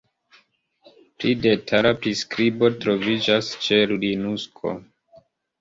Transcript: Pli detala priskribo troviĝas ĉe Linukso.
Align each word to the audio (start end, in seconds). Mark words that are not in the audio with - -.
Pli 1.17 1.33
detala 1.43 1.91
priskribo 2.05 2.71
troviĝas 2.87 3.53
ĉe 3.67 3.81
Linukso. 3.93 4.77